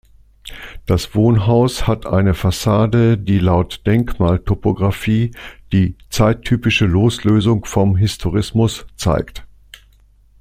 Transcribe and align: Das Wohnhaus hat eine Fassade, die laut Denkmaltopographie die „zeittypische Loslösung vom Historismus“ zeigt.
Das 0.87 1.13
Wohnhaus 1.13 1.85
hat 1.85 2.07
eine 2.07 2.33
Fassade, 2.33 3.19
die 3.19 3.37
laut 3.37 3.85
Denkmaltopographie 3.85 5.29
die 5.71 5.95
„zeittypische 6.09 6.87
Loslösung 6.87 7.65
vom 7.65 7.95
Historismus“ 7.97 8.87
zeigt. 8.95 9.45